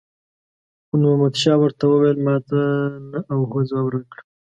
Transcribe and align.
خو 0.87 0.93
نور 1.03 1.15
محمد 1.17 1.35
شاه 1.41 1.57
ورته 1.59 1.83
وویل 1.87 2.17
ماته 2.25 2.59
نه 3.11 3.19
او 3.31 3.39
هو 3.49 3.59
ځواب 3.69 3.87
راکړه. 3.93 4.21